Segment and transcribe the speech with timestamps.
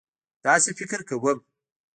[0.45, 1.37] داسې فکر کوم.